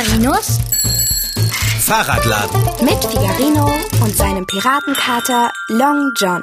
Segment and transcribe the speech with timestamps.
[0.00, 0.58] Figarinos
[1.80, 2.62] Fahrradladen.
[2.82, 3.70] mit Figarino
[4.02, 6.42] und seinem Piratenkater Long John.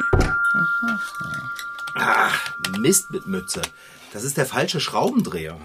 [2.77, 3.63] Mist mit Mütze.
[4.13, 5.57] Das ist der falsche Schraubendreher.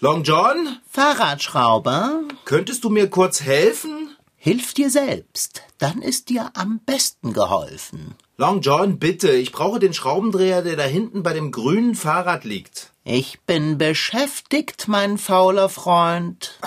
[0.00, 4.14] Long John, Fahrradschrauber, könntest du mir kurz helfen?
[4.46, 8.14] Hilf dir selbst, dann ist dir am besten geholfen.
[8.36, 12.92] Long John, bitte, ich brauche den Schraubendreher, der da hinten bei dem grünen Fahrrad liegt.
[13.02, 16.60] Ich bin beschäftigt, mein fauler Freund.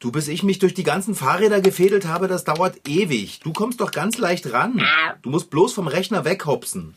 [0.00, 3.38] Du, bis ich mich durch die ganzen Fahrräder gefädelt habe, das dauert ewig.
[3.38, 4.82] Du kommst doch ganz leicht ran.
[5.22, 6.94] Du musst bloß vom Rechner weghopsen.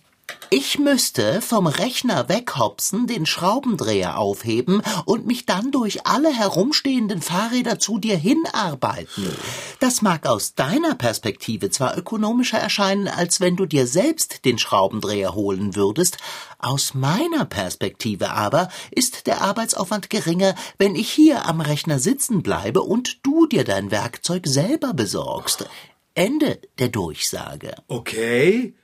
[0.55, 7.79] Ich müsste vom Rechner weghopsen, den Schraubendreher aufheben und mich dann durch alle herumstehenden Fahrräder
[7.79, 9.35] zu dir hinarbeiten.
[9.79, 15.33] Das mag aus deiner Perspektive zwar ökonomischer erscheinen, als wenn du dir selbst den Schraubendreher
[15.33, 16.19] holen würdest,
[16.59, 22.83] aus meiner Perspektive aber ist der Arbeitsaufwand geringer, wenn ich hier am Rechner sitzen bleibe
[22.83, 25.67] und du dir dein Werkzeug selber besorgst.
[26.13, 27.73] Ende der Durchsage.
[27.87, 28.75] Okay.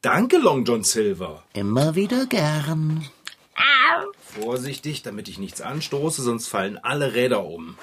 [0.00, 1.42] Danke, Long John Silver.
[1.54, 3.04] Immer wieder gern.
[4.20, 7.76] Vorsichtig, damit ich nichts anstoße, sonst fallen alle Räder um.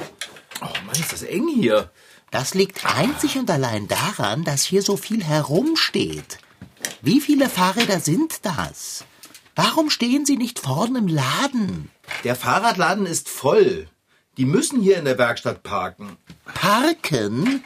[0.62, 1.92] Oh Mann, ist das eng hier.
[2.32, 6.38] Das liegt einzig und allein daran, dass hier so viel herumsteht.
[7.02, 9.04] Wie viele Fahrräder sind das?
[9.56, 11.92] Warum stehen sie nicht vorn im Laden?
[12.24, 13.88] Der Fahrradladen ist voll.
[14.38, 16.18] Die müssen hier in der Werkstatt parken.
[16.46, 17.64] Parken?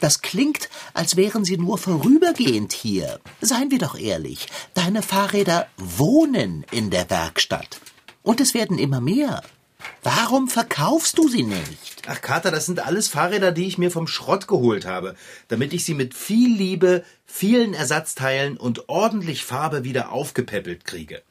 [0.00, 3.20] Das klingt, als wären sie nur vorübergehend hier.
[3.40, 7.80] Seien wir doch ehrlich, deine Fahrräder wohnen in der Werkstatt.
[8.22, 9.42] Und es werden immer mehr.
[10.02, 12.02] Warum verkaufst du sie nicht?
[12.06, 15.14] Ach, Kater, das sind alles Fahrräder, die ich mir vom Schrott geholt habe,
[15.48, 21.22] damit ich sie mit viel Liebe, vielen Ersatzteilen und ordentlich Farbe wieder aufgepäppelt kriege.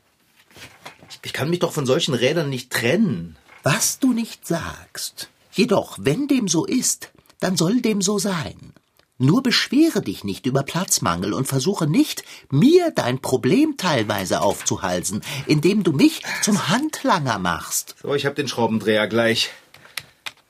[1.24, 3.38] Ich kann mich doch von solchen Rädern nicht trennen.
[3.62, 5.30] Was du nicht sagst.
[5.52, 7.12] Jedoch, wenn dem so ist,
[7.44, 8.74] dann soll dem so sein.
[9.18, 15.84] Nur beschwere dich nicht über Platzmangel und versuche nicht, mir dein Problem teilweise aufzuhalsen, indem
[15.84, 17.96] du mich zum Handlanger machst.
[18.02, 19.52] So, ich hab den Schraubendreher gleich.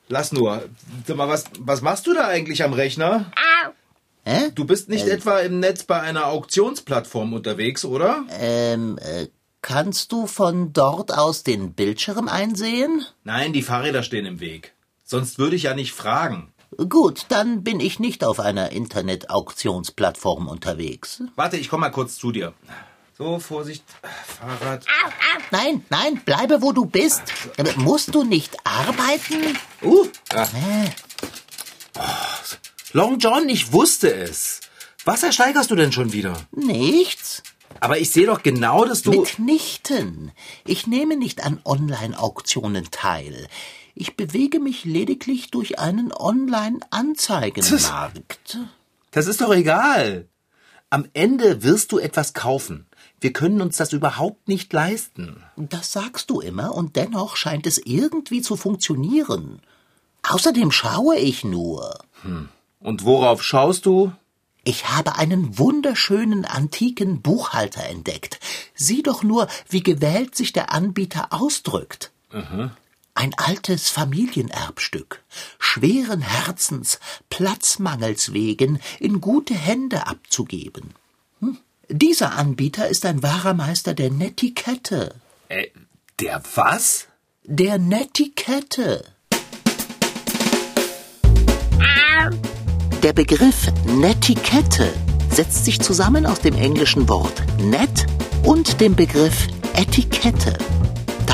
[0.07, 0.69] Lass nur.
[1.07, 3.31] Sag mal, was, was machst du da eigentlich am Rechner?
[4.25, 4.51] Hä?
[4.55, 8.23] Du bist nicht etwa im Netz bei einer Auktionsplattform unterwegs, oder?
[8.39, 9.27] Ähm, äh,
[9.61, 13.03] kannst du von dort aus den Bildschirm einsehen?
[13.23, 14.73] Nein, die Fahrräder stehen im Weg.
[15.03, 16.52] Sonst würde ich ja nicht fragen.
[16.89, 21.23] Gut, dann bin ich nicht auf einer Internet-Auktionsplattform unterwegs.
[21.35, 22.53] Warte, ich komm mal kurz zu dir.
[23.17, 23.83] So, Vorsicht,
[24.25, 24.85] Fahrrad.
[25.51, 27.21] Nein, nein, bleibe wo du bist.
[27.57, 29.57] Äh, Musst du nicht arbeiten?
[29.83, 30.47] Uh, ah.
[32.91, 34.61] Long John, ich wusste es.
[35.05, 36.35] Was ersteigerst du denn schon wieder?
[36.51, 37.43] Nichts.
[37.79, 39.11] Aber ich sehe doch genau, dass du...
[39.11, 40.31] Mitnichten.
[40.65, 43.47] Ich nehme nicht an Online-Auktionen teil.
[43.95, 48.57] Ich bewege mich lediglich durch einen Online-Anzeigenmarkt.
[49.11, 50.27] Das ist doch egal.
[50.89, 52.87] Am Ende wirst du etwas kaufen.
[53.19, 55.43] Wir können uns das überhaupt nicht leisten.
[55.55, 59.61] Das sagst du immer und dennoch scheint es irgendwie zu funktionieren.
[60.27, 61.99] Außerdem schaue ich nur.
[62.79, 64.11] Und worauf schaust du?
[64.63, 68.39] Ich habe einen wunderschönen antiken Buchhalter entdeckt.
[68.75, 72.11] Sieh doch nur, wie gewählt sich der Anbieter ausdrückt.
[73.15, 75.23] Ein altes Familienerbstück,
[75.59, 80.95] schweren Herzens, Platzmangels wegen in gute Hände abzugeben.
[81.39, 81.57] Hm.
[81.89, 85.13] Dieser Anbieter ist ein wahrer Meister der Netiquette.
[85.49, 85.67] Äh,
[86.19, 87.07] der was?
[87.43, 89.05] Der Netiquette.
[93.03, 94.91] Der Begriff Netiquette
[95.29, 98.07] setzt sich zusammen aus dem englischen Wort net
[98.43, 100.57] und dem Begriff Etikette.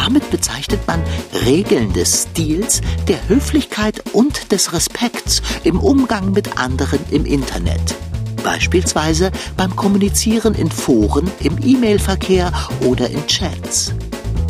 [0.09, 1.03] Damit bezeichnet man
[1.45, 7.93] Regeln des Stils, der Höflichkeit und des Respekts im Umgang mit anderen im Internet.
[8.43, 12.51] Beispielsweise beim Kommunizieren in Foren, im E-Mail-Verkehr
[12.83, 13.93] oder in Chats.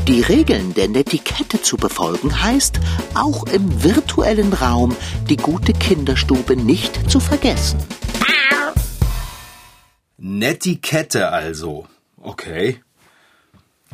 [0.07, 2.79] Die Regeln der Netiquette zu befolgen heißt,
[3.15, 4.95] auch im virtuellen Raum
[5.29, 7.79] die gute Kinderstube nicht zu vergessen.
[10.15, 11.85] Netiquette also.
[12.15, 12.79] Okay.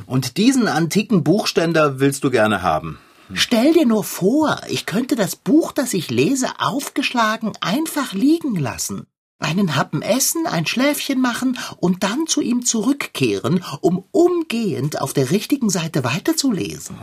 [0.06, 3.00] Und diesen antiken Buchständer willst du gerne haben.
[3.34, 9.08] Stell dir nur vor, ich könnte das Buch, das ich lese, aufgeschlagen einfach liegen lassen.
[9.40, 15.32] Einen Happen essen, ein Schläfchen machen und dann zu ihm zurückkehren, um umgehend auf der
[15.32, 16.98] richtigen Seite weiterzulesen.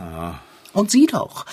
[0.73, 1.45] Und sieh doch,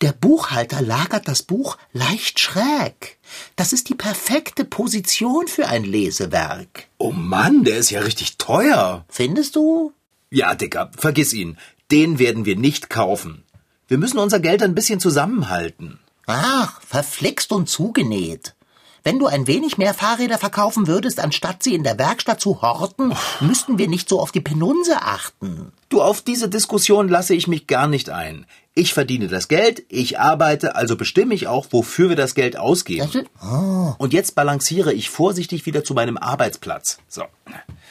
[0.00, 3.18] der Buchhalter lagert das Buch leicht schräg.
[3.56, 6.86] Das ist die perfekte Position für ein Lesewerk.
[6.98, 9.04] Oh Mann, der ist ja richtig teuer.
[9.08, 9.92] Findest du?
[10.30, 11.58] Ja, Dicker, vergiss ihn.
[11.90, 13.44] Den werden wir nicht kaufen.
[13.86, 15.98] Wir müssen unser Geld ein bisschen zusammenhalten.
[16.26, 18.54] Ach, verflixt und zugenäht.
[19.02, 23.14] Wenn du ein wenig mehr Fahrräder verkaufen würdest, anstatt sie in der Werkstatt zu horten,
[23.40, 25.72] müssten wir nicht so auf die Penunse achten.
[25.88, 28.44] Du, auf diese Diskussion lasse ich mich gar nicht ein.
[28.74, 33.26] Ich verdiene das Geld, ich arbeite, also bestimme ich auch, wofür wir das Geld ausgeben.
[33.42, 33.94] Oh.
[33.96, 36.98] Und jetzt balanciere ich vorsichtig wieder zu meinem Arbeitsplatz.
[37.08, 37.22] So.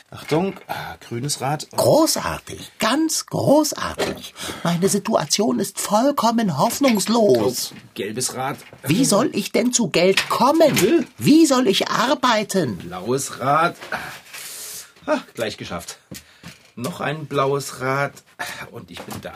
[0.09, 1.67] Achtung, ah, grünes Rad.
[1.75, 4.33] Großartig, ganz großartig.
[4.63, 7.73] Meine Situation ist vollkommen hoffnungslos.
[7.93, 8.57] Gelbes Rad.
[8.83, 11.05] Wie soll ich denn zu Geld kommen?
[11.17, 12.77] Wie soll ich arbeiten?
[12.77, 13.75] Blaues Rad.
[15.05, 15.97] Ah, gleich geschafft.
[16.75, 18.13] Noch ein blaues Rad.
[18.71, 19.33] Und ich bin da.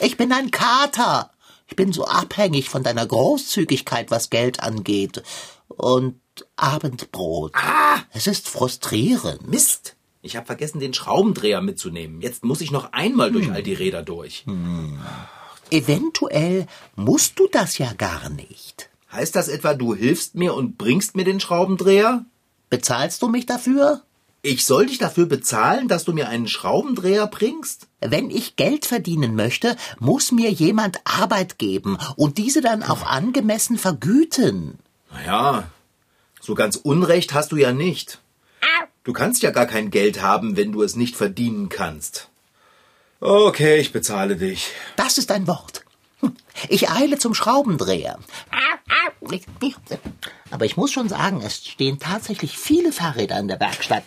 [0.00, 1.30] Ich bin ein Kater.
[1.68, 5.22] Ich bin so abhängig von deiner Großzügigkeit, was Geld angeht.
[5.68, 6.20] Und
[6.56, 7.52] Abendbrot.
[8.12, 9.46] Es ist frustrierend.
[9.48, 9.94] Mist.
[10.22, 12.20] Ich habe vergessen, den Schraubendreher mitzunehmen.
[12.20, 14.44] Jetzt muss ich noch einmal durch all die Räder durch.
[15.70, 18.90] Eventuell musst du das ja gar nicht.
[19.12, 22.24] Heißt das etwa, du hilfst mir und bringst mir den Schraubendreher?
[22.68, 24.02] Bezahlst du mich dafür?
[24.42, 27.88] Ich soll dich dafür bezahlen, dass du mir einen Schraubendreher bringst?
[28.00, 33.76] Wenn ich Geld verdienen möchte, muss mir jemand Arbeit geben und diese dann auch angemessen
[33.76, 34.78] vergüten.
[35.12, 35.64] Naja,
[36.40, 38.20] so ganz Unrecht hast du ja nicht.
[39.02, 42.28] Du kannst ja gar kein Geld haben, wenn du es nicht verdienen kannst.
[43.20, 44.68] Okay, ich bezahle dich.
[44.96, 45.84] Das ist ein Wort.
[46.68, 48.18] Ich eile zum Schraubendreher.
[50.50, 54.04] Aber ich muss schon sagen, es stehen tatsächlich viele Fahrräder in der Werkstatt.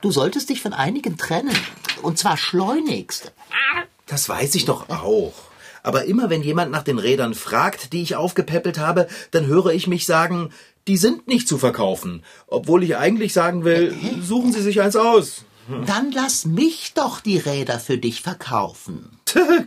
[0.00, 1.56] Du solltest dich von einigen trennen.
[2.02, 3.32] Und zwar schleunigst.
[4.06, 5.34] Das weiß ich doch auch.
[5.84, 9.88] Aber immer wenn jemand nach den Rädern fragt, die ich aufgepäppelt habe, dann höre ich
[9.88, 10.52] mich sagen,
[10.88, 12.22] die sind nicht zu verkaufen.
[12.46, 15.44] Obwohl ich eigentlich sagen will, suchen Sie sich eins aus.
[15.86, 19.18] Dann lass mich doch die Räder für dich verkaufen.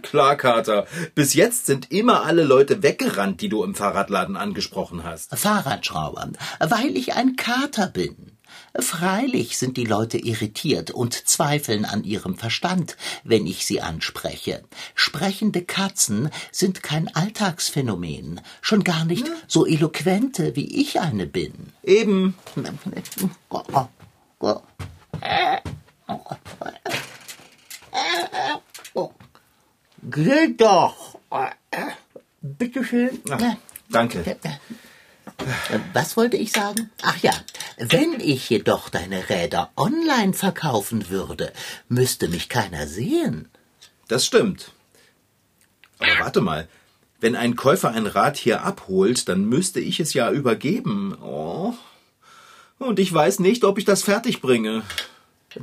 [0.01, 0.85] Klar, Kater.
[1.15, 5.35] Bis jetzt sind immer alle Leute weggerannt, die du im Fahrradladen angesprochen hast.
[5.35, 8.34] Fahrradschrauber, weil ich ein Kater bin.
[8.79, 14.63] Freilich sind die Leute irritiert und zweifeln an ihrem Verstand, wenn ich sie anspreche.
[14.95, 21.53] Sprechende Katzen sind kein Alltagsphänomen, schon gar nicht so eloquente, wie ich eine bin.
[21.83, 22.35] Eben.
[30.03, 31.17] Geh doch.
[32.41, 33.21] Bitteschön.
[33.89, 34.37] Danke.
[35.93, 36.89] Was wollte ich sagen?
[37.01, 37.33] Ach ja,
[37.77, 41.51] wenn ich jedoch deine Räder online verkaufen würde,
[41.89, 43.49] müsste mich keiner sehen.
[44.07, 44.71] Das stimmt.
[45.99, 46.67] Aber warte mal.
[47.19, 51.17] Wenn ein Käufer ein Rad hier abholt, dann müsste ich es ja übergeben.
[51.21, 51.73] Oh.
[52.77, 54.83] Und ich weiß nicht, ob ich das fertig bringe.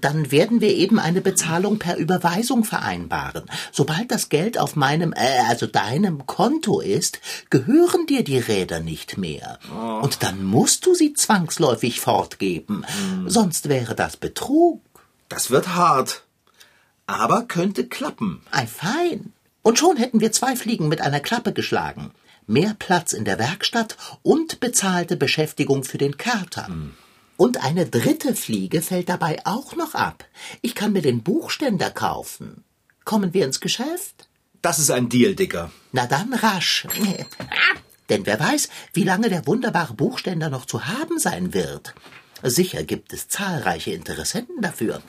[0.01, 3.45] Dann werden wir eben eine Bezahlung per Überweisung vereinbaren.
[3.73, 9.19] Sobald das Geld auf meinem, äh, also deinem Konto ist, gehören dir die Räder nicht
[9.19, 9.59] mehr.
[10.03, 12.85] Und dann musst du sie zwangsläufig fortgeben.
[13.27, 14.83] Sonst wäre das Betrug.
[15.29, 16.25] Das wird hart.
[17.07, 18.43] Aber könnte klappen.
[18.51, 19.33] Ei, fein.
[19.63, 22.11] Und schon hätten wir zwei Fliegen mit einer Klappe geschlagen.
[22.47, 26.69] Mehr Platz in der Werkstatt und bezahlte Beschäftigung für den Kater.
[27.37, 30.25] Und eine dritte Fliege fällt dabei auch noch ab.
[30.61, 32.65] Ich kann mir den Buchständer kaufen.
[33.05, 34.29] Kommen wir ins Geschäft?
[34.61, 35.73] Das ist ein Deal, Dicker.
[35.91, 36.87] Na dann rasch.
[38.09, 41.95] Denn wer weiß, wie lange der wunderbare Buchständer noch zu haben sein wird.
[42.43, 45.03] Sicher gibt es zahlreiche Interessenten dafür.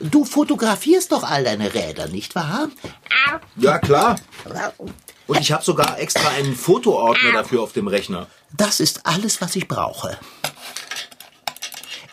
[0.00, 2.68] Du fotografierst doch all deine Räder, nicht wahr?
[3.56, 4.16] Ja, klar.
[5.26, 8.28] Und ich habe sogar extra einen Fotoordner dafür auf dem Rechner.
[8.56, 10.18] Das ist alles, was ich brauche.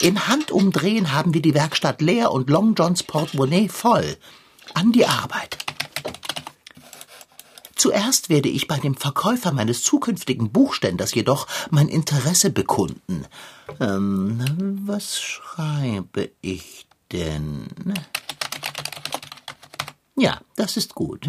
[0.01, 4.17] In Handumdrehen haben wir die Werkstatt leer und Long Johns Portemonnaie voll.
[4.73, 5.57] An die Arbeit.
[7.75, 13.25] Zuerst werde ich bei dem Verkäufer meines zukünftigen Buchständers jedoch mein Interesse bekunden.
[13.79, 17.67] Ähm, was schreibe ich denn?
[20.15, 21.27] Ja, das ist gut.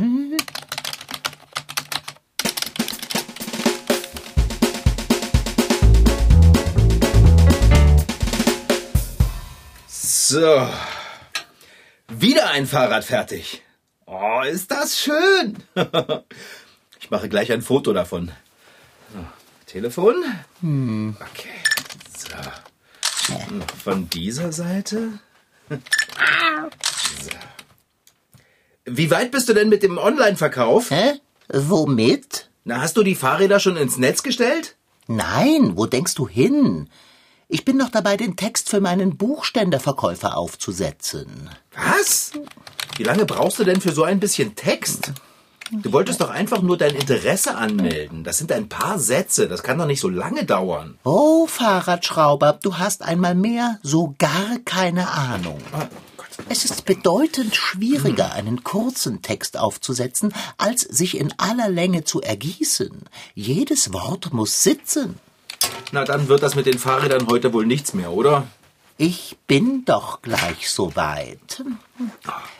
[9.88, 10.68] So.
[12.08, 13.62] Wieder ein Fahrrad fertig.
[14.06, 15.62] Oh, ist das schön.
[16.98, 18.32] Ich mache gleich ein Foto davon.
[19.12, 19.24] So,
[19.66, 20.16] Telefon.
[20.60, 21.54] Okay.
[22.18, 22.34] So.
[23.84, 25.20] Von dieser Seite.
[25.68, 27.30] So.
[28.84, 30.90] Wie weit bist du denn mit dem Online-Verkauf?
[30.90, 31.14] Hä?
[31.48, 32.50] Womit?
[32.64, 34.76] Na, hast du die Fahrräder schon ins Netz gestellt?
[35.08, 36.88] Nein, wo denkst du hin?
[37.48, 41.48] Ich bin noch dabei, den Text für meinen Buchständerverkäufer aufzusetzen.
[41.74, 42.32] Was?
[42.96, 45.12] Wie lange brauchst du denn für so ein bisschen Text?
[45.72, 48.22] Du wolltest doch einfach nur dein Interesse anmelden.
[48.24, 49.48] Das sind ein paar Sätze.
[49.48, 50.98] Das kann doch nicht so lange dauern.
[51.04, 55.58] Oh, Fahrradschrauber, du hast einmal mehr so gar keine Ahnung.
[55.72, 55.86] Ah,
[56.48, 63.02] Es ist bedeutend schwieriger, einen kurzen Text aufzusetzen, als sich in aller Länge zu ergießen.
[63.34, 65.18] Jedes Wort muss sitzen.
[65.90, 68.46] Na, dann wird das mit den Fahrrädern heute wohl nichts mehr, oder?
[68.98, 71.64] Ich bin doch gleich soweit.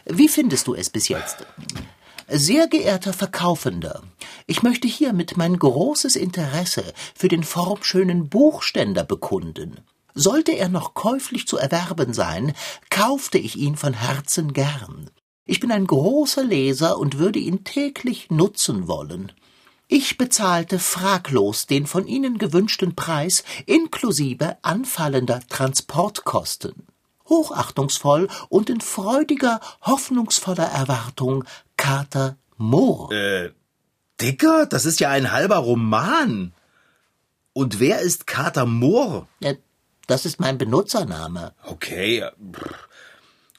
[0.04, 1.46] Wie findest du es bis jetzt?
[2.28, 4.02] Sehr geehrter Verkaufender,
[4.48, 6.82] ich möchte hiermit mein großes Interesse
[7.14, 9.76] für den formschönen Buchständer bekunden.
[10.12, 12.52] Sollte er noch käuflich zu erwerben sein,
[12.90, 15.08] kaufte ich ihn von Herzen gern.
[15.44, 19.30] Ich bin ein großer Leser und würde ihn täglich nutzen wollen.
[19.86, 26.88] Ich bezahlte fraglos den von Ihnen gewünschten Preis inklusive anfallender Transportkosten.
[27.28, 31.44] Hochachtungsvoll und in freudiger, hoffnungsvoller Erwartung
[31.86, 33.12] Kater Mohr.
[33.12, 33.50] Äh,
[34.20, 36.52] Dicker, das ist ja ein halber Roman.
[37.52, 39.28] Und wer ist Kater Mohr?
[39.38, 39.52] Ja,
[40.08, 41.54] Das ist mein Benutzername.
[41.62, 42.24] Okay,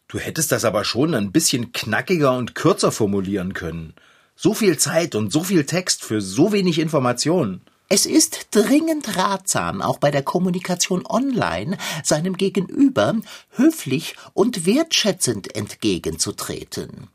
[0.10, 3.94] du hättest das aber schon ein bisschen knackiger und kürzer formulieren können.
[4.36, 7.62] So viel Zeit und so viel Text für so wenig Information.
[7.88, 13.16] Es ist dringend ratsam, auch bei der Kommunikation online seinem Gegenüber
[13.52, 17.08] höflich und wertschätzend entgegenzutreten.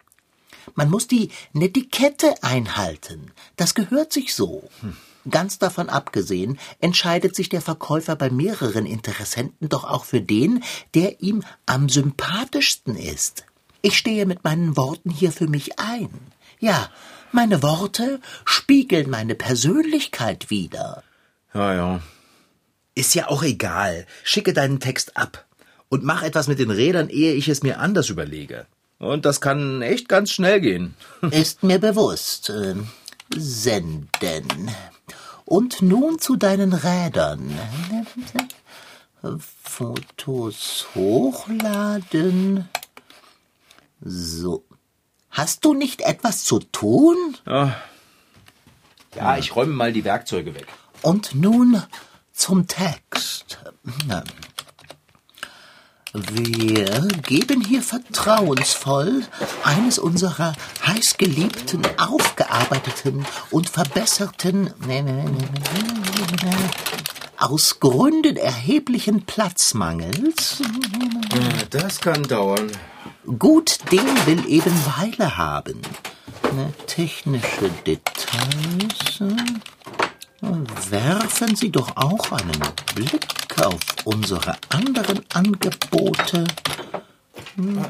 [0.75, 3.33] Man muss die Netiquette einhalten.
[3.57, 4.69] Das gehört sich so.
[5.31, 10.64] Ganz davon abgesehen, entscheidet sich der Verkäufer bei mehreren Interessenten doch auch für den,
[10.95, 13.45] der ihm am sympathischsten ist.
[13.83, 16.11] Ich stehe mit meinen Worten hier für mich ein.
[16.59, 16.91] Ja,
[17.33, 21.02] meine Worte spiegeln meine Persönlichkeit wider.
[21.55, 22.02] Ja, ja.
[22.95, 24.07] Ist ja auch egal.
[24.23, 25.47] Schicke deinen Text ab.
[25.88, 28.67] Und mach etwas mit den Rädern, ehe ich es mir anders überlege.
[29.03, 30.95] Und das kann echt ganz schnell gehen.
[31.33, 32.51] Ist mir bewusst.
[32.51, 32.77] Äh,
[33.37, 34.71] Senden.
[35.45, 37.53] Und nun zu deinen Rädern.
[39.63, 42.69] Fotos hochladen.
[44.01, 44.65] So.
[45.31, 47.17] Hast du nicht etwas zu tun?
[49.17, 50.69] Ja, ich räume mal die Werkzeuge weg.
[51.03, 51.83] Und nun
[52.33, 53.59] zum Text.
[56.14, 59.23] Wir geben hier vertrauensvoll
[59.64, 60.52] eines unserer
[60.87, 64.71] heißgeliebten, aufgearbeiteten und verbesserten,
[67.38, 70.62] aus Gründen erheblichen Platzmangels,
[71.71, 72.71] Das kann dauern.
[73.38, 75.81] gut Ding will eben Weile haben.
[76.54, 79.23] Ne, Technische Details.
[80.90, 82.61] Werfen Sie doch auch einen
[82.95, 86.45] Blick auf unsere anderen Angebote.
[87.57, 87.85] Hm.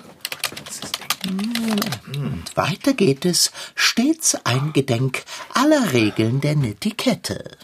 [2.14, 5.22] Und weiter geht es, stets eingedenk
[5.54, 7.56] aller Regeln der Netiquette.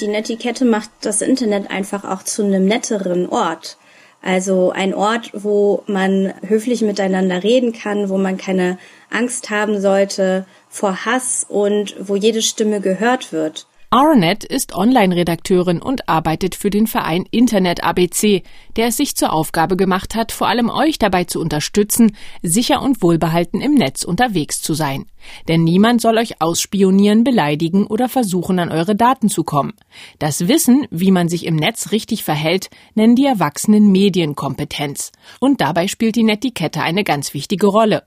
[0.00, 3.76] Die Netiquette macht das Internet einfach auch zu einem netteren Ort.
[4.22, 8.78] Also ein Ort, wo man höflich miteinander reden kann, wo man keine
[9.10, 13.66] Angst haben sollte vor Hass und wo jede Stimme gehört wird.
[13.90, 18.42] Arnett ist Online-Redakteurin und arbeitet für den Verein Internet ABC,
[18.76, 23.02] der es sich zur Aufgabe gemacht hat, vor allem euch dabei zu unterstützen, sicher und
[23.02, 25.06] wohlbehalten im Netz unterwegs zu sein.
[25.48, 29.72] Denn niemand soll euch ausspionieren, beleidigen oder versuchen, an eure Daten zu kommen.
[30.18, 35.12] Das Wissen, wie man sich im Netz richtig verhält, nennen die Erwachsenen Medienkompetenz.
[35.40, 38.02] Und dabei spielt die Netiquette eine ganz wichtige Rolle.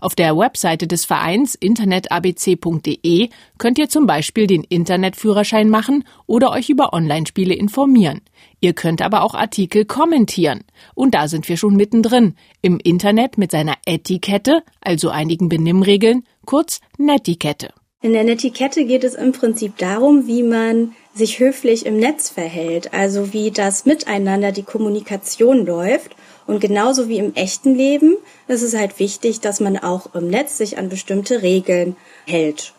[0.00, 6.68] Auf der Webseite des Vereins internetabc.de könnt ihr zum Beispiel den Internetführerschein machen oder euch
[6.68, 8.20] über Online-Spiele informieren.
[8.60, 10.64] Ihr könnt aber auch Artikel kommentieren.
[10.94, 12.34] Und da sind wir schon mittendrin.
[12.62, 17.72] Im Internet mit seiner Etikette, also einigen Benimmregeln, kurz Netiquette.
[18.02, 22.92] In der Netiquette geht es im Prinzip darum, wie man sich höflich im Netz verhält,
[22.94, 26.14] also wie das Miteinander, die Kommunikation läuft.
[26.46, 28.16] Und genauso wie im echten Leben
[28.48, 32.72] ist es halt wichtig, dass man auch im Netz sich an bestimmte Regeln hält.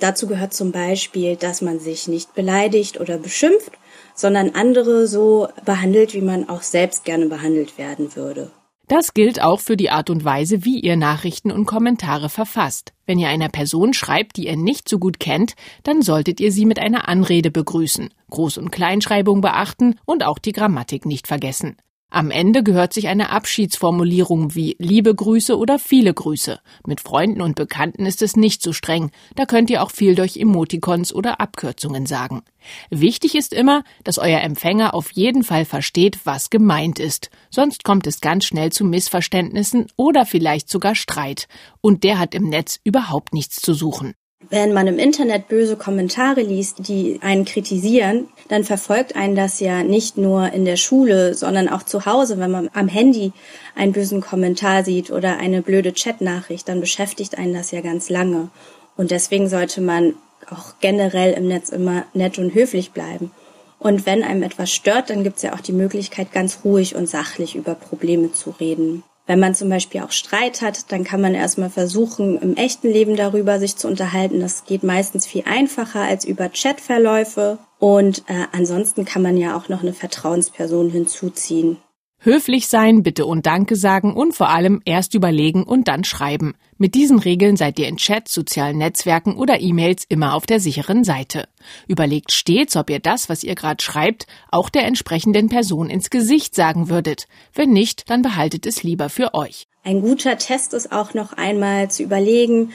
[0.00, 3.72] Dazu gehört zum Beispiel, dass man sich nicht beleidigt oder beschimpft,
[4.14, 8.50] sondern andere so behandelt, wie man auch selbst gerne behandelt werden würde.
[8.86, 12.92] Das gilt auch für die Art und Weise, wie ihr Nachrichten und Kommentare verfasst.
[13.06, 15.54] Wenn ihr einer Person schreibt, die ihr nicht so gut kennt,
[15.84, 20.52] dann solltet ihr sie mit einer Anrede begrüßen, Groß- und Kleinschreibung beachten und auch die
[20.52, 21.78] Grammatik nicht vergessen.
[22.14, 26.60] Am Ende gehört sich eine Abschiedsformulierung wie liebe Grüße oder viele Grüße.
[26.86, 29.10] Mit Freunden und Bekannten ist es nicht so streng.
[29.34, 32.42] Da könnt ihr auch viel durch Emoticons oder Abkürzungen sagen.
[32.88, 37.30] Wichtig ist immer, dass euer Empfänger auf jeden Fall versteht, was gemeint ist.
[37.50, 41.48] Sonst kommt es ganz schnell zu Missverständnissen oder vielleicht sogar Streit.
[41.80, 44.14] Und der hat im Netz überhaupt nichts zu suchen.
[44.50, 49.82] Wenn man im Internet böse Kommentare liest, die einen kritisieren, dann verfolgt einen das ja
[49.82, 52.38] nicht nur in der Schule, sondern auch zu Hause.
[52.38, 53.32] Wenn man am Handy
[53.74, 58.50] einen bösen Kommentar sieht oder eine blöde Chatnachricht, dann beschäftigt einen das ja ganz lange.
[58.96, 60.14] Und deswegen sollte man
[60.50, 63.30] auch generell im Netz immer nett und höflich bleiben.
[63.78, 67.08] Und wenn einem etwas stört, dann gibt es ja auch die Möglichkeit, ganz ruhig und
[67.08, 69.02] sachlich über Probleme zu reden.
[69.26, 73.16] Wenn man zum Beispiel auch Streit hat, dann kann man erstmal versuchen, im echten Leben
[73.16, 74.40] darüber sich zu unterhalten.
[74.40, 77.58] Das geht meistens viel einfacher als über Chatverläufe.
[77.78, 81.78] Und äh, ansonsten kann man ja auch noch eine Vertrauensperson hinzuziehen.
[82.24, 86.54] Höflich sein, bitte und Danke sagen und vor allem erst überlegen und dann schreiben.
[86.78, 91.04] Mit diesen Regeln seid ihr in Chats, sozialen Netzwerken oder E-Mails immer auf der sicheren
[91.04, 91.48] Seite.
[91.86, 96.54] Überlegt stets, ob ihr das, was ihr gerade schreibt, auch der entsprechenden Person ins Gesicht
[96.54, 97.26] sagen würdet.
[97.52, 99.66] Wenn nicht, dann behaltet es lieber für euch.
[99.82, 102.72] Ein guter Test ist auch noch einmal zu überlegen,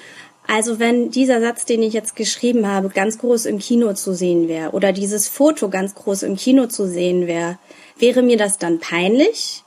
[0.51, 4.48] also wenn dieser Satz, den ich jetzt geschrieben habe, ganz groß im Kino zu sehen
[4.48, 7.60] wäre oder dieses Foto ganz groß im Kino zu sehen wäre,
[8.00, 9.63] Wäre mir das dann peinlich?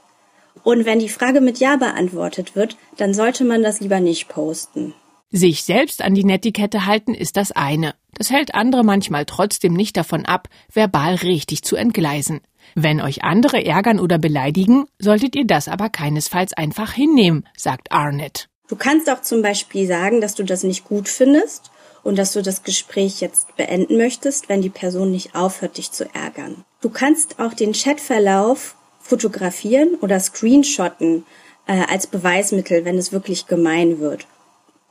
[0.64, 4.94] Und wenn die Frage mit Ja beantwortet wird, dann sollte man das lieber nicht posten.
[5.30, 7.94] Sich selbst an die Netiquette halten ist das eine.
[8.14, 12.40] Das hält andere manchmal trotzdem nicht davon ab, verbal richtig zu entgleisen.
[12.74, 18.48] Wenn euch andere ärgern oder beleidigen, solltet ihr das aber keinesfalls einfach hinnehmen, sagt Arnett.
[18.68, 21.70] Du kannst auch zum Beispiel sagen, dass du das nicht gut findest
[22.02, 26.04] und dass du das Gespräch jetzt beenden möchtest, wenn die Person nicht aufhört, dich zu
[26.14, 26.64] ärgern.
[26.82, 31.24] Du kannst auch den Chatverlauf fotografieren oder screenshotten
[31.66, 34.26] äh, als Beweismittel, wenn es wirklich gemein wird.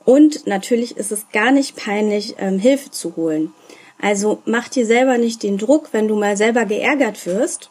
[0.04, 3.52] Und natürlich ist es gar nicht peinlich, ähm, Hilfe zu holen.
[4.00, 7.70] Also mach dir selber nicht den Druck, wenn du mal selber geärgert wirst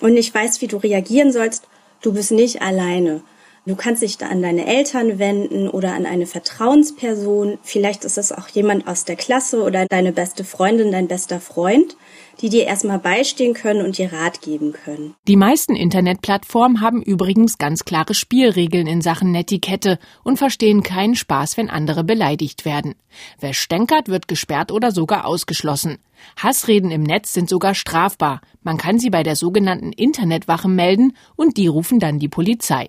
[0.00, 1.66] und nicht weißt, wie du reagieren sollst.
[2.02, 3.22] Du bist nicht alleine.
[3.64, 7.58] Du kannst dich da an deine Eltern wenden oder an eine Vertrauensperson.
[7.62, 11.96] Vielleicht ist es auch jemand aus der Klasse oder deine beste Freundin, dein bester Freund,
[12.40, 15.14] die dir erstmal beistehen können und dir Rat geben können.
[15.28, 21.56] Die meisten Internetplattformen haben übrigens ganz klare Spielregeln in Sachen Netiquette und verstehen keinen Spaß,
[21.56, 22.96] wenn andere beleidigt werden.
[23.38, 25.98] Wer stänkert, wird gesperrt oder sogar ausgeschlossen.
[26.36, 28.40] Hassreden im Netz sind sogar strafbar.
[28.64, 32.88] Man kann sie bei der sogenannten Internetwache melden und die rufen dann die Polizei.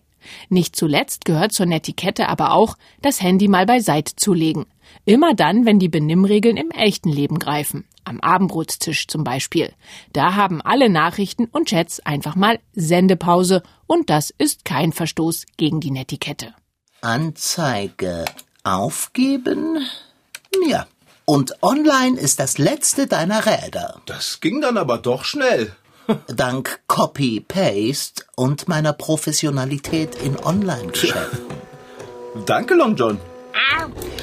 [0.50, 4.66] Nicht zuletzt gehört zur Netiquette aber auch, das Handy mal beiseite zu legen.
[5.06, 7.86] Immer dann, wenn die Benimmregeln im echten Leben greifen.
[8.06, 9.74] Am Abendbrotstisch zum Beispiel.
[10.12, 15.80] Da haben alle Nachrichten und Chats einfach mal Sendepause und das ist kein Verstoß gegen
[15.80, 16.54] die Netiquette.
[17.02, 18.26] Anzeige
[18.64, 19.80] aufgeben?
[20.68, 20.88] Ja.
[21.26, 24.02] Und online ist das letzte deiner Räder.
[24.06, 25.74] Das ging dann aber doch schnell.
[26.28, 31.39] Dank Copy-Paste und meiner Professionalität in Online-Geschäften.
[32.46, 33.20] Danke, Long John.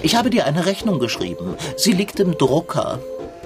[0.02, 1.56] Ich habe dir eine Rechnung geschrieben.
[1.76, 3.00] Sie liegt im Drucker.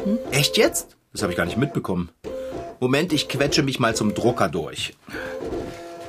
[0.05, 0.19] Hm?
[0.31, 0.97] Echt jetzt?
[1.13, 2.11] Das habe ich gar nicht mitbekommen.
[2.81, 4.95] Moment, ich quetsche mich mal zum Drucker durch.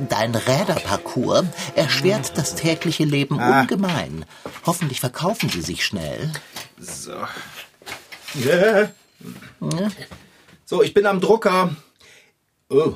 [0.10, 3.62] Dein Räderparcours erschwert das tägliche Leben ah.
[3.62, 4.26] ungemein.
[4.66, 6.32] Hoffentlich verkaufen sie sich schnell.
[6.80, 7.14] So.
[8.36, 8.92] Yeah.
[9.62, 9.90] Ja.
[10.66, 11.76] So, ich bin am Drucker.
[12.70, 12.96] Oh,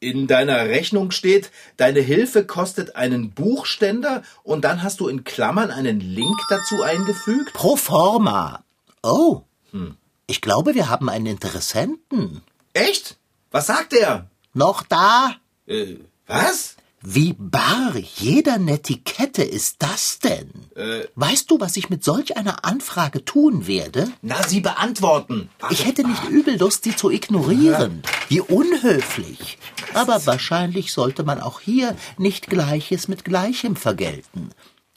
[0.00, 5.70] in deiner Rechnung steht, deine Hilfe kostet einen Buchständer und dann hast du in Klammern
[5.70, 7.52] einen Link dazu eingefügt?
[7.52, 8.64] Pro forma.
[9.02, 9.96] Oh, hm.
[10.26, 12.42] ich glaube, wir haben einen Interessenten.
[12.72, 13.16] Echt?
[13.50, 14.30] Was sagt er?
[14.54, 15.36] Noch da?
[15.66, 15.96] Äh,
[16.26, 16.76] was?
[17.04, 20.50] Wie bar jeder Netiquette ist das denn?
[20.76, 24.10] Äh, weißt du, was ich mit solch einer Anfrage tun werde?
[24.22, 25.50] Na, sie beantworten.
[25.70, 28.02] Ich hätte nicht übel Lust, sie zu ignorieren.
[28.28, 29.58] Wie unhöflich.
[29.94, 34.50] Aber wahrscheinlich sollte man auch hier nicht Gleiches mit Gleichem vergelten.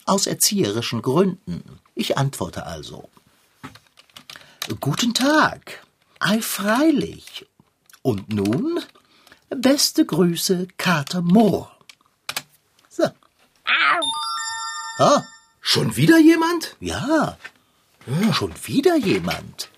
[0.04, 1.80] Aus erzieherischen Gründen.
[1.96, 3.08] Ich antworte also.
[4.80, 5.84] Guten Tag.
[6.20, 7.46] Ei, freilich.
[8.02, 8.80] Und nun?
[9.50, 11.75] Beste Grüße, Kater Moore.
[14.98, 15.22] Ah,
[15.60, 16.76] schon wieder jemand?
[16.80, 17.36] Ja,
[18.06, 18.32] ja.
[18.32, 19.68] schon wieder jemand.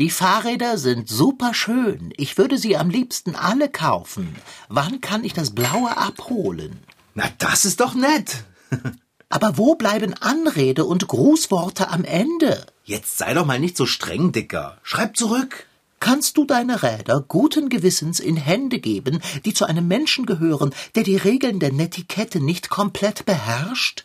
[0.00, 2.12] Die Fahrräder sind super schön.
[2.16, 4.34] Ich würde sie am liebsten alle kaufen.
[4.68, 6.80] Wann kann ich das Blaue abholen?
[7.14, 8.44] Na, das ist doch nett.
[9.28, 12.66] Aber wo bleiben Anrede und Grußworte am Ende?
[12.82, 14.78] Jetzt sei doch mal nicht so streng, Dicker.
[14.82, 15.66] Schreib zurück.
[16.04, 21.02] Kannst du deine Räder guten Gewissens in Hände geben, die zu einem Menschen gehören, der
[21.02, 24.04] die Regeln der Netiquette nicht komplett beherrscht?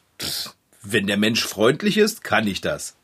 [0.81, 2.95] Wenn der Mensch freundlich ist, kann ich das.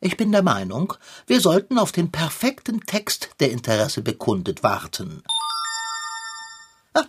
[0.00, 0.92] Ich bin der Meinung,
[1.26, 5.22] wir sollten auf den perfekten Text, der Interesse bekundet, warten.
[6.92, 7.06] Ah,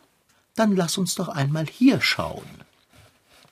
[0.55, 2.63] dann lass uns doch einmal hier schauen.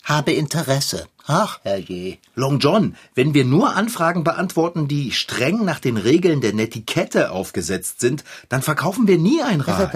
[0.03, 1.07] Habe Interesse.
[1.25, 2.17] Ach, herrje.
[2.35, 8.01] Long John, wenn wir nur Anfragen beantworten, die streng nach den Regeln der Netiquette aufgesetzt
[8.01, 9.93] sind, dann verkaufen wir nie ein Rad.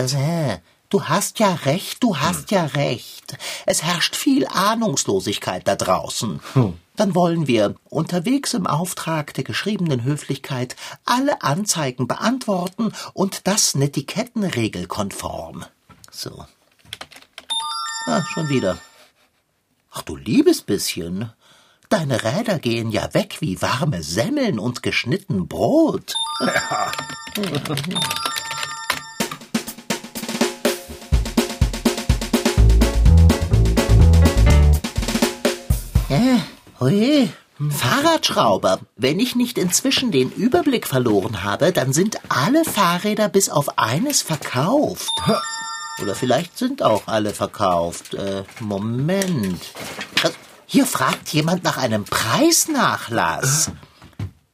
[0.90, 3.38] Du hast ja recht, du hast ja recht.
[3.66, 6.40] Es herrscht viel Ahnungslosigkeit da draußen.
[6.96, 15.66] Dann wollen wir unterwegs im Auftrag der geschriebenen Höflichkeit alle Anzeigen beantworten und das Netikettenregelkonform.
[16.10, 16.46] So.
[18.06, 18.78] Ah, schon wieder.
[19.98, 21.32] Ach du liebes bisschen.
[21.90, 26.14] Deine Räder gehen ja weg wie warme Semmeln und geschnitten Brot.
[36.10, 36.38] Äh,
[36.80, 37.30] oje.
[37.70, 38.80] Fahrradschrauber.
[38.96, 44.22] Wenn ich nicht inzwischen den Überblick verloren habe, dann sind alle Fahrräder bis auf eines
[44.22, 45.10] verkauft.
[46.02, 48.14] Oder vielleicht sind auch alle verkauft.
[48.14, 49.62] Äh, Moment.
[50.24, 50.30] Äh,
[50.66, 53.72] Hier fragt jemand nach einem Preisnachlass.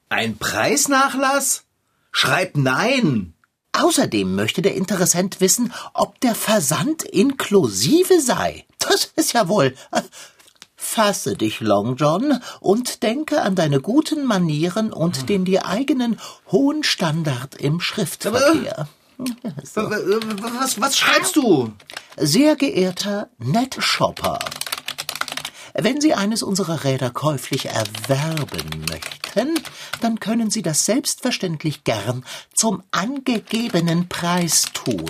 [0.10, 1.64] Ein Preisnachlass?
[2.12, 3.34] Schreib nein.
[3.74, 8.66] Außerdem möchte der Interessent wissen, ob der Versand inklusive sei.
[8.80, 9.76] Das ist ja wohl.
[9.92, 10.02] äh,
[10.76, 16.20] Fasse dich, Long John, und denke an deine guten Manieren und den dir eigenen
[16.52, 18.88] hohen Standard im Schriftverkehr.
[19.18, 21.72] Was, was schreibst du?
[22.18, 24.40] Sehr geehrter Netshopper,
[25.76, 29.60] wenn Sie eines unserer Räder käuflich erwerben möchten,
[30.02, 32.24] dann können Sie das selbstverständlich gern
[32.54, 35.10] zum angegebenen Preis tun.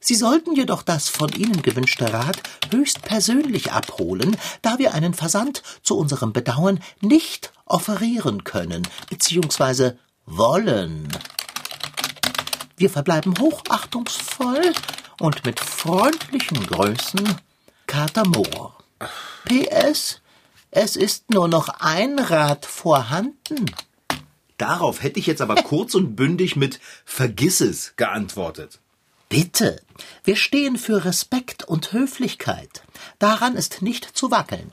[0.00, 2.38] Sie sollten jedoch das von Ihnen gewünschte Rad
[2.70, 11.08] höchst persönlich abholen, da wir einen Versand zu unserem Bedauern nicht offerieren können, beziehungsweise wollen.
[12.78, 14.72] Wir verbleiben hochachtungsvoll
[15.18, 17.40] und mit freundlichen Grüßen
[17.86, 18.76] Kater Mohr.
[19.46, 20.20] PS,
[20.70, 23.64] es ist nur noch ein Rad vorhanden.
[24.58, 28.78] Darauf hätte ich jetzt aber kurz und bündig mit Vergiss es geantwortet.
[29.30, 29.80] Bitte,
[30.24, 32.82] wir stehen für Respekt und Höflichkeit.
[33.18, 34.70] Daran ist nicht zu wackeln.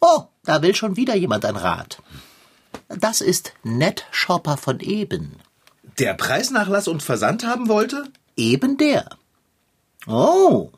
[0.00, 2.02] Oh, da will schon wieder jemand ein Rad.
[2.88, 5.36] Das ist Netshopper von eben.
[6.00, 8.04] Der Preisnachlass und Versand haben wollte?
[8.34, 9.18] Eben der.
[10.06, 10.70] Oh,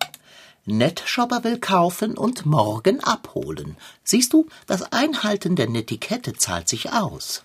[0.65, 3.77] Netshopper will kaufen und morgen abholen.
[4.03, 7.45] Siehst du, das Einhalten der Netiquette zahlt sich aus.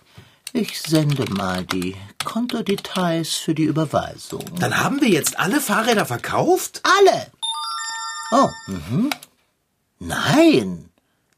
[0.54, 4.44] Ich sende mal die Kontodetails für die Überweisung.
[4.60, 6.82] Dann haben wir jetzt alle Fahrräder verkauft?
[6.82, 7.28] Alle.
[8.32, 9.12] Oh, mhm.
[10.00, 10.90] Nein.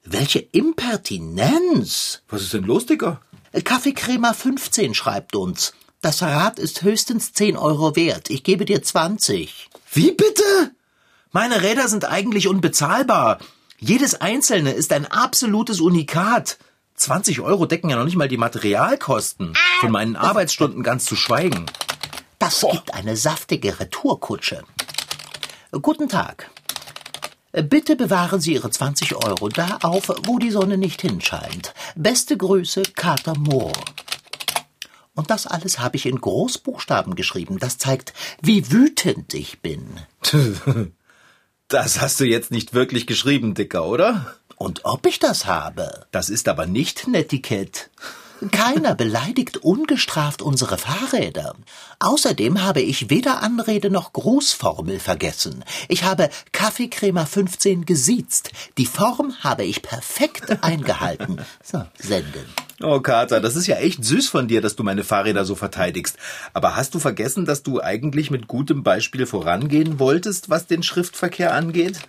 [0.05, 2.21] Welche Impertinenz.
[2.29, 3.19] Was ist denn los, Dicker?
[3.65, 5.73] Kaffeecrema 15 schreibt uns.
[6.01, 8.29] Das Rad ist höchstens 10 Euro wert.
[8.29, 9.69] Ich gebe dir 20.
[9.91, 10.71] Wie bitte?
[11.33, 13.39] Meine Räder sind eigentlich unbezahlbar.
[13.79, 16.57] Jedes einzelne ist ein absolutes Unikat.
[16.95, 19.53] 20 Euro decken ja noch nicht mal die Materialkosten.
[19.81, 21.65] Von meinen Arbeitsstunden ganz zu schweigen.
[22.39, 24.63] Das gibt eine saftige Retourkutsche.
[25.81, 26.49] Guten Tag.
[27.51, 31.73] Bitte bewahren Sie Ihre 20 Euro da auf, wo die Sonne nicht hinscheint.
[31.97, 33.73] Beste Grüße, Kater Moore.
[35.19, 37.59] Und das alles habe ich in Großbuchstaben geschrieben.
[37.59, 39.99] Das zeigt, wie wütend ich bin.
[41.71, 44.33] Das hast du jetzt nicht wirklich geschrieben, Dicker, oder?
[44.55, 46.07] Und ob ich das habe?
[46.09, 47.91] Das ist aber nicht Netiquette.
[48.51, 51.55] Keiner beleidigt ungestraft unsere Fahrräder.
[51.99, 55.63] Außerdem habe ich weder Anrede noch Grußformel vergessen.
[55.89, 58.49] Ich habe Kaffeecrema 15 gesiezt.
[58.79, 61.39] Die Form habe ich perfekt eingehalten.
[61.61, 62.45] So, senden.
[62.81, 66.17] Oh, Kater, das ist ja echt süß von dir, dass du meine Fahrräder so verteidigst.
[66.53, 71.53] Aber hast du vergessen, dass du eigentlich mit gutem Beispiel vorangehen wolltest, was den Schriftverkehr
[71.53, 71.99] angeht?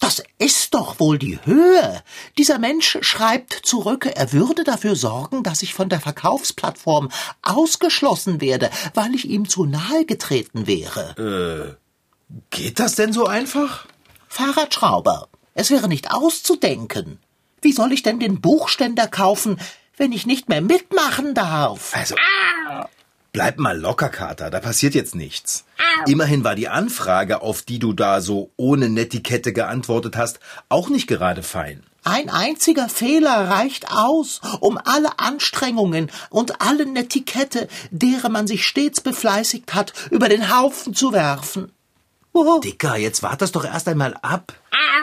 [0.00, 2.02] Das ist doch wohl die Höhe.
[2.36, 7.08] Dieser Mensch schreibt zurück, er würde dafür sorgen, dass ich von der Verkaufsplattform
[7.42, 11.78] ausgeschlossen werde, weil ich ihm zu nahe getreten wäre.
[12.50, 13.86] Geht das denn so einfach?
[14.26, 17.20] Fahrradschrauber, es wäre nicht auszudenken.
[17.62, 19.56] Wie soll ich denn den Buchständer kaufen,
[19.96, 21.94] wenn ich nicht mehr mitmachen darf?
[21.94, 22.16] Also,
[23.32, 25.64] bleib mal locker, Kater, da passiert jetzt nichts.
[26.06, 31.06] Immerhin war die Anfrage, auf die du da so ohne Netiquette geantwortet hast, auch nicht
[31.06, 31.84] gerade fein.
[32.04, 39.00] Ein einziger Fehler reicht aus, um alle Anstrengungen und alle Netiquette, deren man sich stets
[39.00, 41.70] befleißigt hat, über den Haufen zu werfen.
[42.62, 44.52] Dicker, jetzt wart das doch erst einmal ab.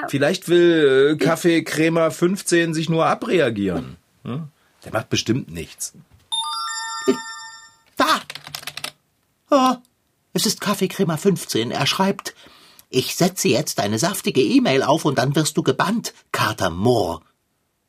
[0.07, 3.97] Vielleicht will äh, Kaffeecremer 15 sich nur abreagieren.
[4.23, 4.47] Hm?
[4.83, 5.93] Der macht bestimmt nichts.
[7.97, 8.21] Da!
[9.51, 9.75] Oh,
[10.33, 11.71] es ist Kaffeecremer 15.
[11.71, 12.33] Er schreibt,
[12.89, 17.21] ich setze jetzt eine saftige E-Mail auf und dann wirst du gebannt, Kater Moor.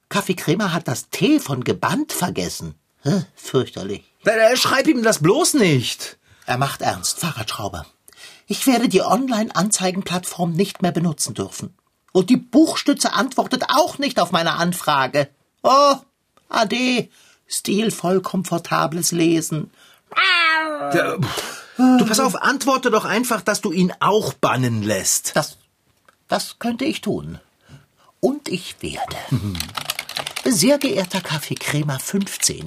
[0.08, 2.74] Kaffeecremer hat das T von gebannt vergessen.
[3.02, 4.02] Hä, fürchterlich.
[4.56, 6.18] Schreib ihm das bloß nicht.
[6.44, 7.86] Er macht ernst, Fahrradschrauber.
[8.50, 11.72] Ich werde die Online-Anzeigenplattform nicht mehr benutzen dürfen.
[12.10, 15.28] Und die Buchstütze antwortet auch nicht auf meine Anfrage.
[15.62, 15.94] Oh,
[16.48, 17.08] ade,
[17.46, 19.70] stilvoll komfortables Lesen.
[20.92, 21.18] Der,
[21.76, 25.36] du pass auf, antworte doch einfach, dass du ihn auch bannen lässt.
[25.36, 25.56] Das,
[26.26, 27.38] das könnte ich tun.
[28.18, 29.16] Und ich werde.
[30.44, 32.64] Sehr geehrter Kaffeecremer 15,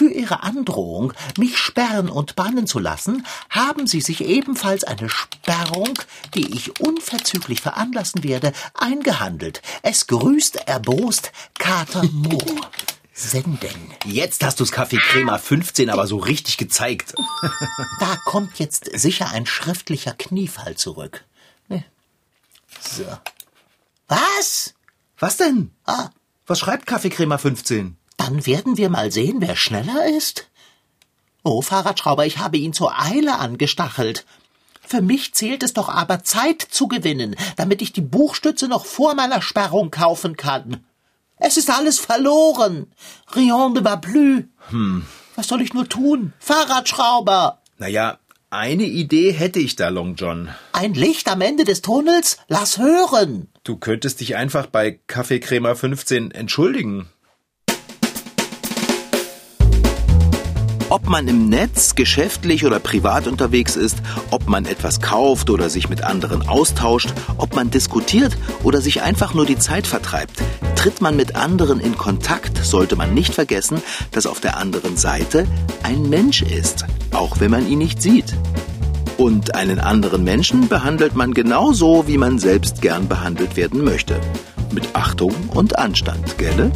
[0.00, 5.92] für Ihre Androhung, mich sperren und bannen zu lassen, haben Sie sich ebenfalls eine Sperrung,
[6.34, 9.60] die ich unverzüglich veranlassen werde, eingehandelt.
[9.82, 12.70] Es grüßt erbost Kater Moor.
[13.12, 13.92] Senden.
[14.06, 17.12] Jetzt hast du's Kaffeecremer 15 aber so richtig gezeigt.
[18.00, 21.26] Da kommt jetzt sicher ein schriftlicher Kniefall zurück.
[22.80, 23.04] So.
[24.08, 24.72] Was?
[25.18, 25.72] Was denn?
[25.84, 26.08] Ah,
[26.46, 27.98] Was schreibt Kaffeecremer 15?
[28.20, 30.46] Dann werden wir mal sehen, wer schneller ist.
[31.42, 34.26] Oh, Fahrradschrauber, ich habe ihn zur Eile angestachelt.
[34.86, 39.14] Für mich zählt es doch aber Zeit zu gewinnen, damit ich die Buchstütze noch vor
[39.14, 40.84] meiner Sperrung kaufen kann.
[41.38, 42.92] Es ist alles verloren.
[43.34, 44.42] Rien ne va plus.
[44.68, 45.06] Hm.
[45.36, 46.34] Was soll ich nur tun?
[46.40, 47.62] Fahrradschrauber.
[47.78, 48.18] Naja,
[48.50, 50.50] eine Idee hätte ich da, Long John.
[50.72, 52.36] Ein Licht am Ende des Tunnels?
[52.48, 53.48] Lass hören.
[53.64, 57.08] Du könntest dich einfach bei Kaffeecremer 15 entschuldigen.
[61.02, 65.88] Ob man im Netz, geschäftlich oder privat unterwegs ist, ob man etwas kauft oder sich
[65.88, 67.08] mit anderen austauscht,
[67.38, 70.42] ob man diskutiert oder sich einfach nur die Zeit vertreibt,
[70.76, 75.46] tritt man mit anderen in Kontakt, sollte man nicht vergessen, dass auf der anderen Seite
[75.82, 78.36] ein Mensch ist, auch wenn man ihn nicht sieht.
[79.16, 84.20] Und einen anderen Menschen behandelt man genauso, wie man selbst gern behandelt werden möchte.
[84.70, 86.70] Mit Achtung und Anstand, gell?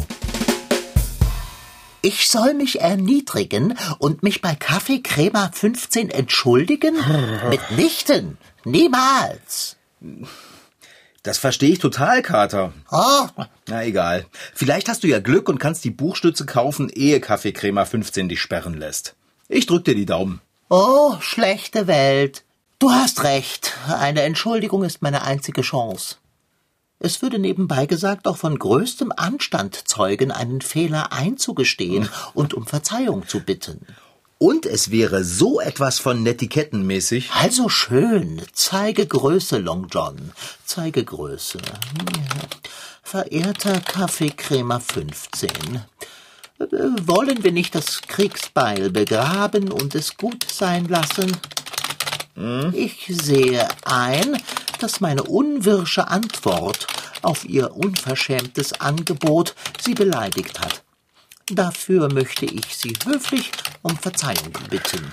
[2.05, 6.93] Ich soll mich erniedrigen und mich bei Kaffeecremer 15 entschuldigen?
[7.49, 8.37] Mitnichten.
[8.63, 9.77] Niemals.
[11.23, 12.73] Das verstehe ich total, Kater.
[12.91, 13.25] Oh,
[13.67, 14.27] Na egal.
[14.53, 18.75] Vielleicht hast du ja Glück und kannst die Buchstütze kaufen, ehe Kaffeecremer 15 dich sperren
[18.75, 19.15] lässt.
[19.49, 20.41] Ich drück dir die Daumen.
[20.69, 22.43] oh, schlechte Welt.
[22.77, 23.73] Du hast recht.
[23.87, 26.17] Eine Entschuldigung ist meine einzige Chance.
[26.99, 33.27] Es würde nebenbei gesagt auch von größtem Anstand zeugen, einen Fehler einzugestehen und um Verzeihung
[33.27, 33.85] zu bitten.
[34.37, 37.31] Und es wäre so etwas von netikettenmäßig.
[37.31, 38.41] Also schön.
[38.53, 40.31] Zeige Größe, Long John.
[40.65, 41.59] Zeige Größe.
[43.01, 45.49] Verehrter Kaffeecremer 15.
[46.59, 46.65] Äh,
[47.01, 51.37] Wollen wir nicht das Kriegsbeil begraben und es gut sein lassen?
[52.73, 54.37] Ich sehe ein,
[54.77, 56.87] dass meine unwirsche Antwort
[57.21, 60.83] auf Ihr unverschämtes Angebot Sie beleidigt hat.
[61.47, 65.11] Dafür möchte ich Sie höflich um Verzeihung bitten.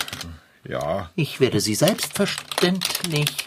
[0.66, 1.11] Ja.
[1.14, 3.46] Ich werde Sie selbstverständlich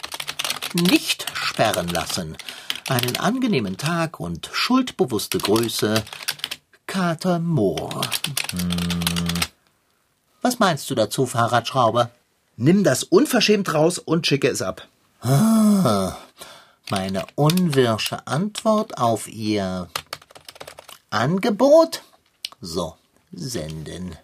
[0.73, 2.37] nicht sperren lassen.
[2.87, 6.03] Einen angenehmen Tag und schuldbewusste Grüße,
[6.85, 8.01] Kater Moor.
[10.41, 12.11] Was meinst du dazu, Fahrradschrauber?
[12.57, 14.87] Nimm das unverschämt raus und schicke es ab.
[15.21, 16.15] Meine
[17.35, 19.89] unwirsche Antwort auf Ihr
[21.09, 22.03] Angebot?
[22.61, 22.95] So,
[23.31, 24.17] senden.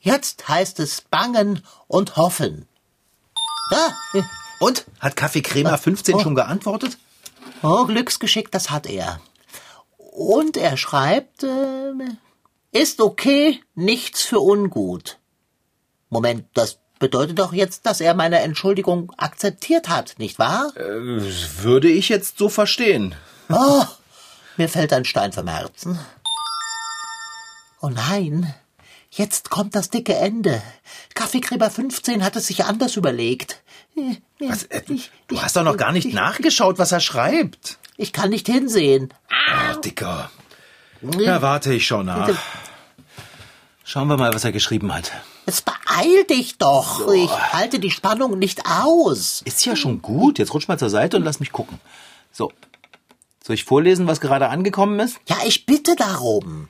[0.00, 2.66] Jetzt heißt es bangen und hoffen.
[3.72, 3.92] Ah,
[4.58, 4.84] Und?
[4.98, 6.98] Hat Kaffeecremer 15 schon geantwortet?
[7.62, 9.20] oh, Glücksgeschick, das hat er.
[9.96, 11.92] Und er schreibt, äh,
[12.72, 15.18] ist okay, nichts für ungut.
[16.08, 20.72] Moment, das bedeutet doch jetzt, dass er meine Entschuldigung akzeptiert hat, nicht wahr?
[20.76, 23.16] Würde ich jetzt so verstehen.
[23.48, 23.84] Oh,
[24.56, 25.98] mir fällt ein Stein vom Herzen.
[27.80, 28.54] Oh nein,
[29.10, 30.62] jetzt kommt das dicke Ende.
[31.14, 33.60] Kaffeegräber 15 hat es sich anders überlegt.
[34.38, 34.82] Was, äh,
[35.26, 37.78] du hast doch noch gar nicht ich- nachgeschaut, was er schreibt.
[37.96, 39.12] Ich kann nicht hinsehen.
[39.74, 40.30] Oh, Dicker.
[41.18, 42.30] Ja, warte, ich schau nach.
[43.92, 45.10] Schauen wir mal, was er geschrieben hat.
[45.46, 47.12] Jetzt beeil dich doch.
[47.12, 49.42] Ich halte die Spannung nicht aus.
[49.44, 50.38] Ist ja schon gut.
[50.38, 51.80] Jetzt rutsch mal zur Seite und lass mich gucken.
[52.30, 52.52] So.
[53.44, 55.18] Soll ich vorlesen, was gerade angekommen ist?
[55.28, 56.68] Ja, ich bitte darum.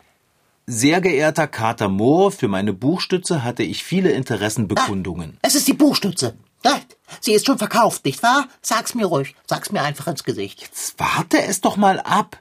[0.66, 5.37] Sehr geehrter Kater Mohr, für meine Buchstütze hatte ich viele Interessenbekundungen.
[5.42, 6.38] Es ist die Buchstütze.
[6.64, 6.78] Ah,
[7.20, 8.48] Sie ist schon verkauft, nicht wahr?
[8.62, 9.35] Sag's mir ruhig.
[9.46, 10.62] Sag's mir einfach ins Gesicht.
[10.62, 12.38] Jetzt warte es doch mal ab.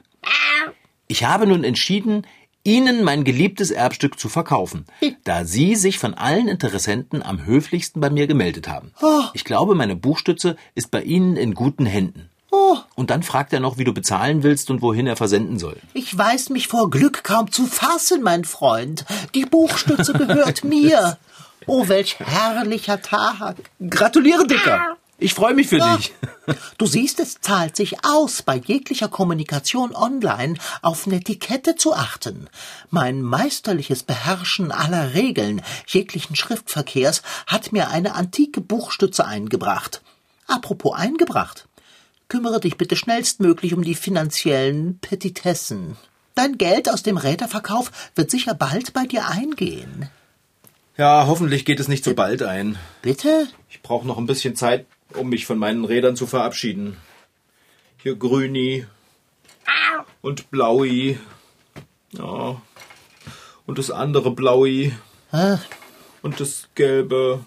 [1.06, 2.24] Ich habe nun entschieden,
[2.62, 4.84] Ihnen mein geliebtes Erbstück zu verkaufen,
[5.24, 8.92] da Sie sich von allen Interessenten am höflichsten bei mir gemeldet haben.
[9.32, 12.28] Ich glaube, meine Buchstütze ist bei Ihnen in guten Händen.
[12.52, 15.76] Oh, Und dann fragt er noch, wie du bezahlen willst und wohin er versenden soll.
[15.94, 19.04] ich weiß mich vor Glück kaum zu fassen, mein Freund.
[19.34, 21.16] Die Buchstütze gehört mir.
[21.66, 23.56] Oh, welch herrlicher Tag.
[23.88, 24.96] Gratuliere, Dicker!
[25.20, 26.14] Ich freue mich für dich.
[26.78, 32.48] Du siehst, es zahlt sich aus, bei jeglicher Kommunikation online auf Netiquette zu achten.
[32.88, 40.00] Mein meisterliches Beherrschen aller Regeln jeglichen Schriftverkehrs hat mir eine antike Buchstütze eingebracht.
[40.46, 41.68] Apropos eingebracht.
[42.28, 45.98] Kümmere dich bitte schnellstmöglich um die finanziellen Petitessen.
[46.34, 50.08] Dein Geld aus dem Räderverkauf wird sicher bald bei dir eingehen.
[50.96, 52.78] Ja, hoffentlich geht es nicht so bald ein.
[53.02, 53.48] Bitte?
[53.68, 56.96] Ich brauche noch ein bisschen Zeit, um mich von meinen Rädern zu verabschieden.
[58.02, 58.86] Hier Grüni
[60.22, 61.18] und Blaui.
[62.12, 62.60] Ja.
[63.66, 64.92] Und das andere Blaui.
[65.32, 65.58] Ah,
[66.22, 67.44] Und das Gelbe.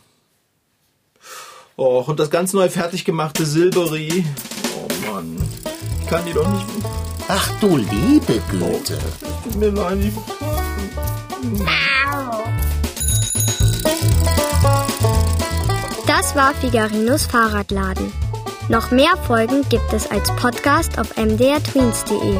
[1.78, 4.24] Och, und das ganz neu fertig gemachte Silberi.
[4.78, 5.38] Oh Mann.
[6.02, 6.66] Ich kann die doch nicht.
[7.28, 8.98] Ach du liebe Güte.
[9.44, 10.00] Tut mir leid.
[10.06, 10.14] Ich
[16.24, 18.10] Das war Figarinos Fahrradladen.
[18.70, 22.38] Noch mehr Folgen gibt es als Podcast auf mdrtweens.de.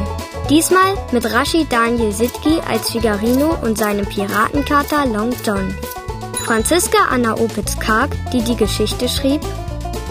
[0.48, 5.74] Diesmal mit Rashid Daniel Sitki als Figarino und seinem Piratenkater Long John.
[6.46, 9.42] Franziska Anna Opitz-Karg, die die Geschichte schrieb.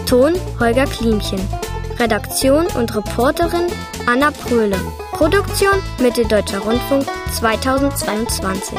[0.06, 1.40] Ton Holger Klimchen.
[1.98, 3.66] Redaktion und Reporterin
[4.06, 4.78] Anna Pröhle.
[5.10, 8.78] Produktion Mitteldeutscher Rundfunk 2022.